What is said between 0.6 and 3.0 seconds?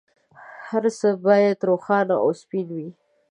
هر څه باید روښانه او سپین وي.